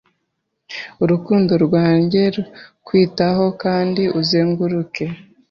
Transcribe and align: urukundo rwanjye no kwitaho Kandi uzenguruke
urukundo 1.03 1.53
rwanjye 1.65 2.21
no 2.33 2.43
kwitaho 2.85 3.45
Kandi 3.63 4.03
uzenguruke 4.19 5.03